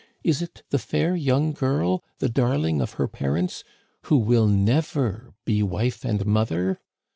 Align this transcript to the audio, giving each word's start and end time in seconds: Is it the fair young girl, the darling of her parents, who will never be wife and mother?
Is 0.23 0.41
it 0.41 0.63
the 0.71 0.79
fair 0.79 1.15
young 1.15 1.51
girl, 1.51 2.03
the 2.17 2.27
darling 2.27 2.81
of 2.81 2.93
her 2.93 3.07
parents, 3.07 3.63
who 4.05 4.17
will 4.17 4.47
never 4.47 5.35
be 5.45 5.61
wife 5.61 6.03
and 6.03 6.25
mother? 6.25 6.79